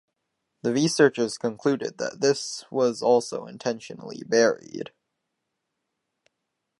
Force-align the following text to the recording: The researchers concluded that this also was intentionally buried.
The 0.63 0.73
researchers 0.73 1.37
concluded 1.37 1.99
that 1.99 2.21
this 2.21 2.65
also 2.71 3.41
was 3.43 3.51
intentionally 3.51 4.23
buried. 4.25 4.89